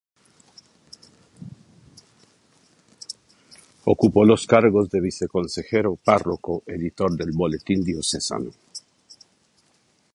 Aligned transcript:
Ocupó 3.85 4.25
los 4.25 4.47
cargos 4.47 4.89
de 4.89 4.99
viceconsejero, 4.99 5.95
párroco, 5.95 6.63
editor 6.65 7.15
del 7.15 7.33
boletín 7.33 7.83
diocesano. 7.83 8.49